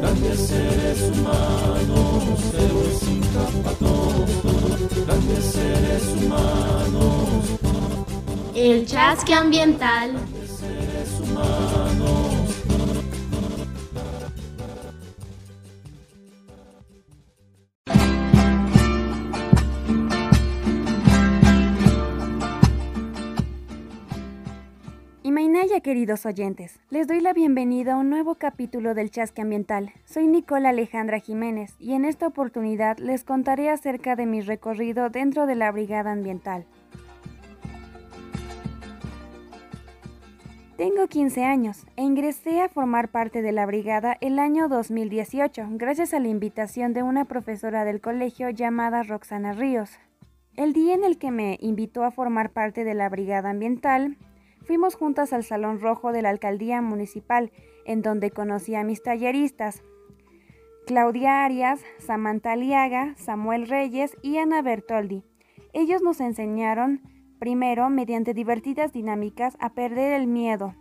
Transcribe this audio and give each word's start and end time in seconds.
Grandes 0.00 0.48
seres 0.48 1.10
humanos, 1.12 2.40
héroes 2.58 2.98
sin 3.00 3.20
capa 3.34 3.72
Grandes 5.06 5.44
seres 5.44 6.02
humanos. 6.16 7.44
El 8.54 8.86
chasque 8.86 9.34
ambiental. 9.34 10.12
Grandes 10.12 10.50
seres 10.58 11.20
humanos. 11.20 11.83
Imainaya, 25.34 25.80
queridos 25.80 26.26
oyentes, 26.26 26.78
les 26.90 27.08
doy 27.08 27.18
la 27.18 27.32
bienvenida 27.32 27.94
a 27.94 27.96
un 27.96 28.08
nuevo 28.08 28.36
capítulo 28.36 28.94
del 28.94 29.10
Chasque 29.10 29.42
Ambiental. 29.42 29.92
Soy 30.04 30.28
Nicola 30.28 30.68
Alejandra 30.68 31.18
Jiménez 31.18 31.74
y 31.80 31.94
en 31.94 32.04
esta 32.04 32.28
oportunidad 32.28 32.98
les 32.98 33.24
contaré 33.24 33.68
acerca 33.68 34.14
de 34.14 34.26
mi 34.26 34.42
recorrido 34.42 35.10
dentro 35.10 35.46
de 35.46 35.56
la 35.56 35.72
Brigada 35.72 36.12
Ambiental. 36.12 36.66
Tengo 40.76 41.08
15 41.08 41.42
años 41.42 41.84
e 41.96 42.02
ingresé 42.02 42.60
a 42.60 42.68
formar 42.68 43.08
parte 43.08 43.42
de 43.42 43.50
la 43.50 43.66
brigada 43.66 44.16
el 44.20 44.38
año 44.38 44.68
2018 44.68 45.66
gracias 45.70 46.14
a 46.14 46.20
la 46.20 46.28
invitación 46.28 46.92
de 46.92 47.02
una 47.02 47.24
profesora 47.24 47.84
del 47.84 48.00
colegio 48.00 48.50
llamada 48.50 49.02
Roxana 49.02 49.52
Ríos. 49.52 49.90
El 50.54 50.72
día 50.72 50.94
en 50.94 51.02
el 51.02 51.18
que 51.18 51.32
me 51.32 51.58
invitó 51.60 52.04
a 52.04 52.12
formar 52.12 52.50
parte 52.50 52.84
de 52.84 52.94
la 52.94 53.08
brigada 53.08 53.50
ambiental 53.50 54.16
Fuimos 54.64 54.94
juntas 54.94 55.32
al 55.32 55.44
Salón 55.44 55.80
Rojo 55.80 56.12
de 56.12 56.22
la 56.22 56.30
Alcaldía 56.30 56.80
Municipal, 56.80 57.52
en 57.84 58.00
donde 58.00 58.30
conocí 58.30 58.74
a 58.74 58.82
mis 58.82 59.02
talleristas, 59.02 59.82
Claudia 60.86 61.44
Arias, 61.44 61.82
Samantha 61.98 62.52
Aliaga, 62.52 63.14
Samuel 63.16 63.68
Reyes 63.68 64.16
y 64.22 64.38
Ana 64.38 64.62
Bertoldi. 64.62 65.22
Ellos 65.72 66.02
nos 66.02 66.20
enseñaron, 66.20 67.02
primero, 67.38 67.88
mediante 67.90 68.34
divertidas 68.34 68.92
dinámicas, 68.92 69.56
a 69.60 69.74
perder 69.74 70.12
el 70.12 70.26
miedo. 70.26 70.74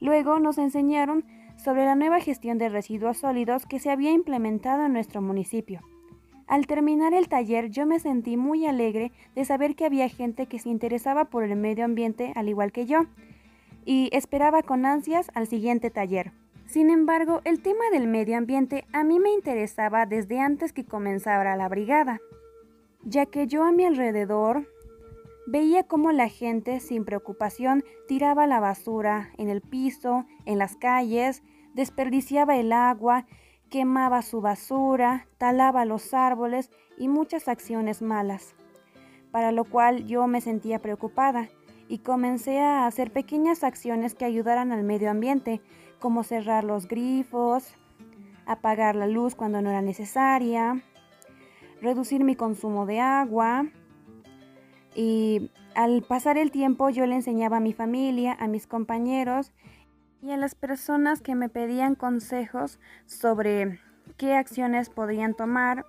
Luego 0.00 0.38
nos 0.38 0.58
enseñaron 0.58 1.24
sobre 1.56 1.84
la 1.84 1.96
nueva 1.96 2.20
gestión 2.20 2.56
de 2.56 2.68
residuos 2.68 3.18
sólidos 3.18 3.66
que 3.66 3.78
se 3.78 3.90
había 3.90 4.12
implementado 4.12 4.86
en 4.86 4.92
nuestro 4.92 5.20
municipio. 5.20 5.80
Al 6.48 6.66
terminar 6.66 7.12
el 7.12 7.28
taller 7.28 7.68
yo 7.68 7.86
me 7.86 8.00
sentí 8.00 8.38
muy 8.38 8.64
alegre 8.64 9.12
de 9.34 9.44
saber 9.44 9.76
que 9.76 9.84
había 9.84 10.08
gente 10.08 10.46
que 10.46 10.58
se 10.58 10.70
interesaba 10.70 11.26
por 11.26 11.44
el 11.44 11.54
medio 11.56 11.84
ambiente 11.84 12.32
al 12.34 12.48
igual 12.48 12.72
que 12.72 12.86
yo 12.86 13.02
y 13.84 14.08
esperaba 14.12 14.62
con 14.62 14.86
ansias 14.86 15.30
al 15.34 15.46
siguiente 15.46 15.90
taller. 15.90 16.32
Sin 16.66 16.90
embargo, 16.90 17.42
el 17.44 17.60
tema 17.62 17.84
del 17.92 18.06
medio 18.06 18.36
ambiente 18.36 18.86
a 18.92 19.04
mí 19.04 19.20
me 19.20 19.30
interesaba 19.30 20.06
desde 20.06 20.40
antes 20.40 20.72
que 20.72 20.84
comenzara 20.84 21.56
la 21.56 21.68
brigada, 21.68 22.18
ya 23.04 23.26
que 23.26 23.46
yo 23.46 23.64
a 23.64 23.72
mi 23.72 23.84
alrededor 23.84 24.66
veía 25.46 25.82
cómo 25.82 26.12
la 26.12 26.28
gente 26.28 26.80
sin 26.80 27.04
preocupación 27.04 27.84
tiraba 28.06 28.46
la 28.46 28.60
basura 28.60 29.30
en 29.38 29.48
el 29.48 29.60
piso, 29.60 30.26
en 30.44 30.58
las 30.58 30.76
calles, 30.76 31.42
desperdiciaba 31.74 32.56
el 32.56 32.72
agua 32.72 33.26
quemaba 33.68 34.22
su 34.22 34.40
basura, 34.40 35.26
talaba 35.38 35.84
los 35.84 36.14
árboles 36.14 36.70
y 36.96 37.08
muchas 37.08 37.48
acciones 37.48 38.02
malas, 38.02 38.54
para 39.30 39.52
lo 39.52 39.64
cual 39.64 40.06
yo 40.06 40.26
me 40.26 40.40
sentía 40.40 40.80
preocupada 40.80 41.48
y 41.88 41.98
comencé 41.98 42.60
a 42.60 42.86
hacer 42.86 43.12
pequeñas 43.12 43.64
acciones 43.64 44.14
que 44.14 44.24
ayudaran 44.24 44.72
al 44.72 44.84
medio 44.84 45.10
ambiente, 45.10 45.60
como 45.98 46.22
cerrar 46.22 46.64
los 46.64 46.86
grifos, 46.86 47.74
apagar 48.46 48.94
la 48.96 49.06
luz 49.06 49.34
cuando 49.34 49.62
no 49.62 49.70
era 49.70 49.82
necesaria, 49.82 50.82
reducir 51.80 52.24
mi 52.24 52.36
consumo 52.36 52.86
de 52.86 53.00
agua. 53.00 53.66
Y 54.94 55.50
al 55.74 56.02
pasar 56.02 56.38
el 56.38 56.50
tiempo 56.50 56.90
yo 56.90 57.06
le 57.06 57.14
enseñaba 57.14 57.58
a 57.58 57.60
mi 57.60 57.72
familia, 57.72 58.36
a 58.38 58.48
mis 58.48 58.66
compañeros 58.66 59.52
y 60.22 60.32
a 60.32 60.36
las 60.36 60.54
personas 60.54 61.20
que 61.20 61.34
me 61.34 61.48
pedían 61.48 61.94
consejos 61.94 62.78
sobre 63.06 63.80
qué 64.16 64.34
acciones 64.34 64.90
podrían 64.90 65.34
tomar 65.34 65.86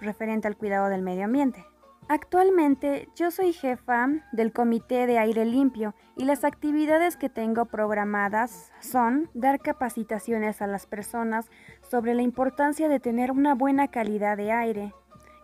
referente 0.00 0.48
al 0.48 0.56
cuidado 0.56 0.88
del 0.88 1.02
medio 1.02 1.24
ambiente. 1.24 1.64
Actualmente 2.08 3.08
yo 3.16 3.32
soy 3.32 3.52
jefa 3.52 4.08
del 4.30 4.52
Comité 4.52 5.08
de 5.08 5.18
Aire 5.18 5.44
Limpio 5.44 5.92
y 6.16 6.24
las 6.24 6.44
actividades 6.44 7.16
que 7.16 7.28
tengo 7.28 7.64
programadas 7.64 8.72
son 8.78 9.28
dar 9.34 9.58
capacitaciones 9.58 10.62
a 10.62 10.68
las 10.68 10.86
personas 10.86 11.50
sobre 11.82 12.14
la 12.14 12.22
importancia 12.22 12.88
de 12.88 13.00
tener 13.00 13.32
una 13.32 13.56
buena 13.56 13.88
calidad 13.88 14.36
de 14.36 14.52
aire, 14.52 14.94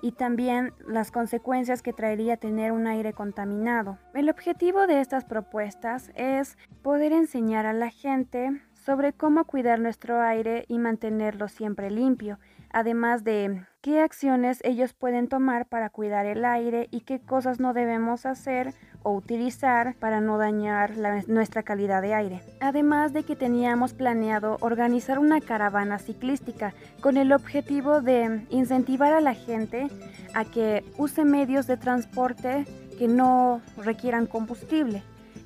y 0.03 0.13
también 0.13 0.75
las 0.87 1.11
consecuencias 1.11 1.81
que 1.81 1.95
traería 1.95 2.37
tener 2.37 2.73
un 2.73 2.87
aire 2.87 3.15
contaminado. 3.15 3.99
El 4.13 4.29
objetivo 4.29 4.87
de 4.87 5.01
estas 5.01 5.25
propuestas 5.25 6.11
es 6.17 6.59
poder 6.83 7.13
enseñar 7.13 7.65
a 7.65 7.73
la 7.73 7.89
gente 7.89 8.61
sobre 8.75 9.13
cómo 9.13 9.45
cuidar 9.45 9.79
nuestro 9.79 10.21
aire 10.21 10.65
y 10.69 10.79
mantenerlo 10.79 11.49
siempre 11.49 11.89
limpio, 11.91 12.39
además 12.73 13.25
de 13.25 13.65
qué 13.81 14.01
acciones 14.01 14.61
ellos 14.65 14.93
pueden 14.93 15.29
tomar 15.29 15.67
para 15.67 15.91
cuidar 15.91 16.27
el 16.27 16.45
aire 16.45 16.89
y 16.91 17.01
qué 17.01 17.21
cosas 17.21 17.61
no 17.61 17.73
debemos 17.75 18.27
hacer 18.27 18.75
o 19.03 19.13
utilizar 19.13 19.95
para 19.97 20.21
no 20.21 20.39
dañar 20.39 20.93
nuestra 21.27 21.63
calidad 21.63 22.03
de 22.03 22.15
aire. 22.15 22.43
Además 22.61 23.13
de 23.13 23.25
que 23.25 23.37
teníamos 23.37 23.95
planeado 23.95 24.57
organizar 24.61 25.19
una 25.19 25.41
caravana 25.41 25.99
ciclística 25.99 26.75
con 27.01 27.17
el 27.17 27.33
objetivo 27.33 28.01
de 28.01 28.47
incentivar 28.51 29.13
a 29.13 29.21
la 29.21 29.35
gente 29.35 29.89
a 30.35 30.45
que 30.45 30.85
use 30.99 31.25
medios 31.25 31.67
de 31.67 31.77
transporte 31.77 32.65
que 32.99 33.09
no 33.09 33.61
requieran 33.77 34.27
combustible 34.27 35.03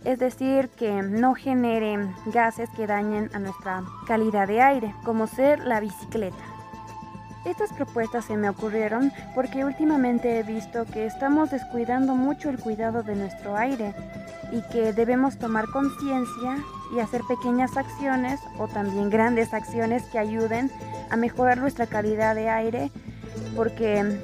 es 0.07 0.21
decir, 0.21 0.69
que 0.69 1.03
no 1.03 1.35
generen 1.35 2.15
gases 2.27 2.71
que 2.77 2.87
dañen 2.87 3.29
a 3.35 3.41
nuestra 3.41 3.83
calidad 4.07 4.47
de 4.47 4.63
aire, 4.63 4.95
como 5.05 5.27
ser 5.27 5.65
la 5.65 5.81
bicicleta. 5.81 6.56
Estas 7.47 7.73
propuestas 7.73 8.25
se 8.25 8.37
me 8.37 8.49
ocurrieron 8.49 9.13
porque 9.35 9.65
últimamente 9.65 10.41
he 10.41 10.43
visto 10.43 10.85
que 10.85 11.07
estamos 11.07 11.49
descuidando 11.49 12.17
mucho 12.17 12.51
el 12.51 12.59
cuidado 12.59 13.05
de 13.05 13.15
nuestro 13.15 13.57
aire 13.57 13.95
y 14.51 14.63
que 14.73 14.93
debemos 14.93 15.39
tomar 15.39 15.67
conciencia 15.69 16.59
y 16.93 16.99
hacer 16.99 17.23
pequeñas 17.29 17.77
acciones 17.77 18.41
o 18.59 18.67
también 18.67 19.11
grandes 19.11 19.55
acciones 19.55 20.03
que 20.11 20.19
ayuden 20.19 20.73
a 21.09 21.17
mejorar 21.17 21.59
nuestra 21.59 21.87
calidad 21.87 22.35
de 22.35 22.49
aire 22.49 22.91
porque 23.55 24.19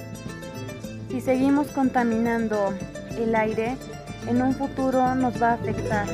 si 1.09 1.21
seguimos 1.21 1.69
contaminando 1.69 2.75
el 3.17 3.37
aire 3.37 3.77
en 4.27 4.43
un 4.43 4.53
futuro 4.53 5.15
nos 5.15 5.41
va 5.41 5.51
a 5.51 5.55
afectar. 5.55 6.09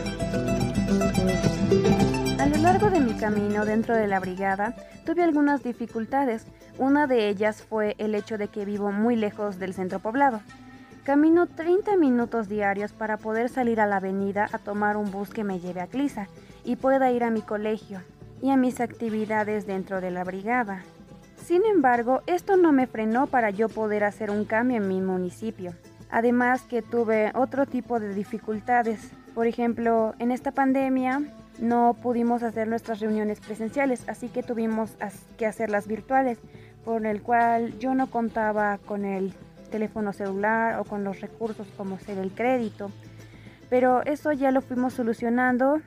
A 2.39 2.47
lo 2.47 2.57
largo 2.59 2.89
de 2.89 3.01
mi 3.01 3.15
camino 3.15 3.65
dentro 3.65 3.97
de 3.97 4.07
la 4.07 4.21
brigada 4.21 4.73
tuve 5.05 5.25
algunas 5.25 5.65
dificultades. 5.65 6.47
Una 6.79 7.09
de 7.09 7.29
ellas 7.29 7.63
fue 7.63 7.97
el 7.99 8.15
hecho 8.15 8.39
de 8.39 8.47
que 8.47 8.65
vivo 8.65 8.93
muy 8.93 9.17
lejos 9.17 9.59
del 9.59 9.75
centro 9.75 9.99
poblado. 9.99 10.41
Camino 11.03 11.49
30 11.49 11.97
minutos 11.97 12.49
diarios 12.49 12.93
para 12.93 13.17
poder 13.17 13.49
salir 13.49 13.81
a 13.81 13.87
la 13.87 13.97
avenida 13.97 14.49
a 14.53 14.59
tomar 14.59 14.97
un 14.97 15.11
bus 15.11 15.31
que 15.31 15.43
me 15.43 15.59
lleve 15.59 15.81
a 15.81 15.89
Clisa 15.89 16.29
y 16.65 16.77
pueda 16.77 17.11
ir 17.11 17.25
a 17.25 17.31
mi 17.31 17.43
colegio 17.43 18.03
y 18.41 18.51
a 18.51 18.57
mis 18.57 18.81
actividades 18.81 19.67
dentro 19.67 20.01
de 20.01 20.13
la 20.13 20.23
brigada. 20.23 20.85
Sin 21.45 21.65
embargo, 21.65 22.23
esto 22.29 22.57
no 22.57 22.71
me 22.71 22.87
frenó 22.87 23.27
para 23.27 23.51
yo 23.51 23.69
poder 23.69 24.05
hacer 24.05 24.31
un 24.31 24.45
cambio 24.45 24.77
en 24.77 24.87
mi 24.87 25.01
municipio. 25.01 25.73
Además 26.09 26.63
que 26.63 26.83
tuve 26.83 27.33
otro 27.35 27.67
tipo 27.67 27.99
de 27.99 28.15
dificultades. 28.15 29.11
Por 29.35 29.49
ejemplo, 29.49 30.15
en 30.21 30.31
esta 30.31 30.53
pandemia 30.53 31.23
no 31.59 31.97
pudimos 32.01 32.43
hacer 32.43 32.69
nuestras 32.69 33.01
reuniones 33.01 33.41
presenciales, 33.41 34.09
así 34.09 34.29
que 34.29 34.43
tuvimos 34.43 34.97
que 35.37 35.47
hacerlas 35.47 35.87
virtuales, 35.87 36.39
por 36.85 37.05
el 37.07 37.23
cual 37.23 37.79
yo 37.79 37.95
no 37.95 38.11
contaba 38.11 38.79
con 38.79 39.05
el 39.05 39.35
teléfono 39.71 40.13
celular 40.13 40.79
o 40.81 40.85
con 40.85 41.05
los 41.05 41.21
recursos 41.21 41.67
como 41.77 41.99
ser 41.99 42.19
el 42.19 42.31
crédito. 42.33 42.91
Pero 43.69 44.03
eso 44.07 44.33
ya 44.33 44.51
lo 44.51 44.63
fuimos 44.63 44.95
solucionando 44.95 45.81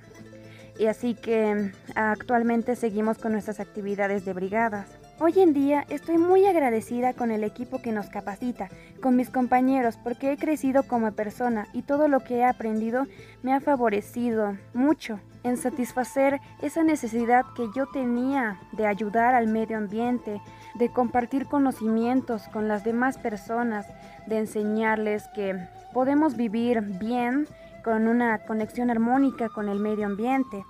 y 0.77 0.85
así 0.85 1.15
que 1.15 1.71
actualmente 1.95 2.75
seguimos 2.75 3.17
con 3.17 3.31
nuestras 3.31 3.59
actividades 3.59 4.25
de 4.25 4.33
brigadas. 4.33 5.00
Hoy 5.23 5.39
en 5.39 5.53
día 5.53 5.85
estoy 5.89 6.17
muy 6.17 6.47
agradecida 6.47 7.13
con 7.13 7.29
el 7.29 7.43
equipo 7.43 7.79
que 7.79 7.91
nos 7.91 8.09
capacita, 8.09 8.69
con 9.03 9.15
mis 9.15 9.29
compañeros, 9.29 9.95
porque 10.03 10.31
he 10.31 10.37
crecido 10.37 10.81
como 10.87 11.11
persona 11.11 11.67
y 11.73 11.83
todo 11.83 12.07
lo 12.07 12.21
que 12.21 12.37
he 12.37 12.43
aprendido 12.43 13.05
me 13.43 13.53
ha 13.53 13.59
favorecido 13.59 14.57
mucho 14.73 15.19
en 15.43 15.57
satisfacer 15.57 16.41
esa 16.63 16.83
necesidad 16.83 17.45
que 17.55 17.67
yo 17.75 17.85
tenía 17.85 18.59
de 18.71 18.87
ayudar 18.87 19.35
al 19.35 19.45
medio 19.45 19.77
ambiente, 19.77 20.41
de 20.73 20.89
compartir 20.91 21.45
conocimientos 21.45 22.47
con 22.47 22.67
las 22.67 22.83
demás 22.83 23.19
personas, 23.19 23.85
de 24.25 24.39
enseñarles 24.39 25.27
que 25.35 25.55
podemos 25.93 26.35
vivir 26.35 26.81
bien 26.81 27.47
con 27.83 28.07
una 28.07 28.39
conexión 28.39 28.89
armónica 28.89 29.49
con 29.49 29.69
el 29.69 29.77
medio 29.77 30.07
ambiente. 30.07 30.65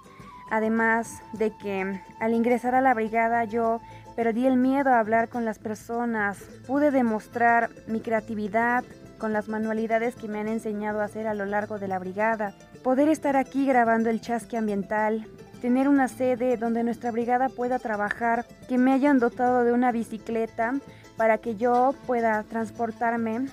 Además 0.49 1.21
de 1.31 1.55
que 1.55 2.01
al 2.19 2.33
ingresar 2.33 2.75
a 2.75 2.81
la 2.81 2.93
brigada 2.93 3.45
yo 3.45 3.79
perdí 4.15 4.45
el 4.45 4.57
miedo 4.57 4.89
a 4.89 4.99
hablar 4.99 5.29
con 5.29 5.45
las 5.45 5.59
personas, 5.59 6.37
pude 6.67 6.91
demostrar 6.91 7.69
mi 7.87 8.01
creatividad 8.01 8.83
con 9.17 9.33
las 9.33 9.47
manualidades 9.47 10.15
que 10.15 10.27
me 10.27 10.39
han 10.39 10.47
enseñado 10.47 11.01
a 11.01 11.05
hacer 11.05 11.27
a 11.27 11.33
lo 11.33 11.45
largo 11.45 11.77
de 11.77 11.87
la 11.87 11.99
brigada, 11.99 12.53
poder 12.83 13.09
estar 13.09 13.35
aquí 13.35 13.65
grabando 13.65 14.09
el 14.09 14.21
chasque 14.21 14.57
ambiental, 14.57 15.27
tener 15.61 15.87
una 15.87 16.07
sede 16.07 16.57
donde 16.57 16.83
nuestra 16.83 17.11
brigada 17.11 17.49
pueda 17.49 17.77
trabajar, 17.77 18.45
que 18.67 18.77
me 18.77 18.93
hayan 18.93 19.19
dotado 19.19 19.63
de 19.63 19.71
una 19.71 19.91
bicicleta 19.91 20.73
para 21.17 21.37
que 21.37 21.55
yo 21.55 21.93
pueda 22.07 22.43
transportarme 22.43 23.47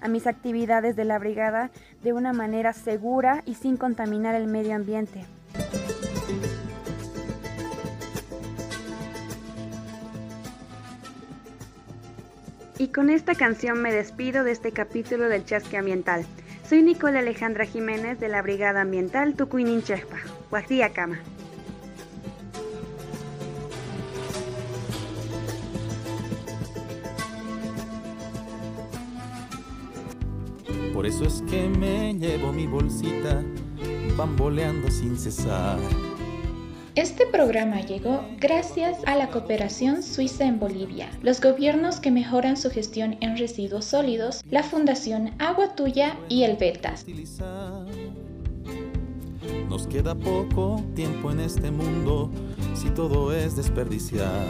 a 0.00 0.08
mis 0.08 0.26
actividades 0.28 0.94
de 0.94 1.04
la 1.04 1.18
brigada 1.18 1.70
de 2.02 2.12
una 2.12 2.32
manera 2.32 2.72
segura 2.72 3.42
y 3.44 3.54
sin 3.54 3.76
contaminar 3.76 4.36
el 4.36 4.46
medio 4.46 4.76
ambiente. 4.76 5.26
Y 12.80 12.88
con 12.88 13.10
esta 13.10 13.34
canción 13.34 13.82
me 13.82 13.92
despido 13.92 14.44
de 14.44 14.52
este 14.52 14.70
capítulo 14.70 15.28
del 15.28 15.44
Chasque 15.44 15.76
Ambiental. 15.76 16.24
Soy 16.68 16.82
Nicole 16.82 17.18
Alejandra 17.18 17.64
Jiménez 17.64 18.20
de 18.20 18.28
la 18.28 18.40
Brigada 18.40 18.82
Ambiental 18.82 19.34
Tucuinin 19.34 19.82
Chespa, 19.82 20.18
Cama. 20.94 21.18
Por 30.94 31.04
eso 31.04 31.24
es 31.24 31.42
que 31.50 31.68
me 31.68 32.14
llevo 32.14 32.52
mi 32.52 32.68
bolsita, 32.68 33.42
bamboleando 34.16 34.88
sin 34.88 35.18
cesar. 35.18 35.78
Este 36.98 37.26
programa 37.28 37.80
llegó 37.80 38.24
gracias 38.40 38.98
a 39.06 39.14
la 39.14 39.30
cooperación 39.30 40.02
suiza 40.02 40.44
en 40.46 40.58
Bolivia, 40.58 41.08
los 41.22 41.40
gobiernos 41.40 42.00
que 42.00 42.10
mejoran 42.10 42.56
su 42.56 42.70
gestión 42.70 43.16
en 43.20 43.38
residuos 43.38 43.84
sólidos, 43.84 44.42
la 44.50 44.64
Fundación 44.64 45.30
Agua 45.38 45.76
Tuya 45.76 46.18
y 46.28 46.42
el 46.42 46.56
Betas. 46.56 47.06
Nos 49.68 49.86
queda 49.86 50.16
poco 50.16 50.82
tiempo 50.96 51.30
en 51.30 51.38
este 51.38 51.70
mundo 51.70 52.32
si 52.74 52.90
todo 52.90 53.32
es 53.32 53.54
desperdiciar. 53.54 54.44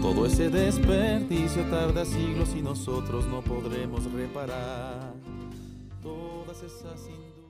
Todo 0.00 0.24
ese 0.24 0.48
desperdicio 0.48 1.64
tarda 1.64 2.06
siglos 2.06 2.54
y 2.56 2.62
nosotros 2.62 3.26
no 3.26 3.42
podremos 3.42 4.10
reparar 4.10 5.12
todas 6.02 6.62
esas 6.62 6.98
industrias. 7.10 7.43